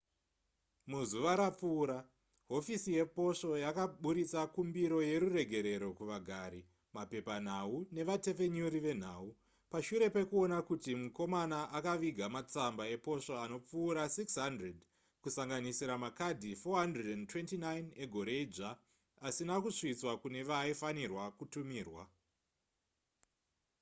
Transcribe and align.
muzuva 0.91 1.31
rapfuura 1.41 1.97
hofisi 2.51 2.89
yeposvo 2.99 3.53
yakaburitsa 3.65 4.41
kumbiro 4.53 4.97
yeruregerero 5.09 5.87
kuvagari 5.99 6.61
mapepanhau 6.95 7.73
nevatepfenyuri 7.95 8.79
venhau 8.85 9.25
pashure 9.71 10.07
pekuona 10.15 10.57
kuti 10.69 10.91
mukomana 11.01 11.59
akaviga 11.77 12.25
matsamba 12.35 12.83
eposvo 12.95 13.33
anopfuura 13.45 14.03
600 14.17 14.77
kusanganisira 15.23 15.93
makadhi 16.03 16.51
429 16.65 18.03
egore 18.03 18.33
idzva 18.45 18.69
asina 19.27 19.55
kusvitswa 19.63 20.11
kune 20.21 20.39
vaaifanirwa 20.49 21.23
kutumirwa 21.37 22.03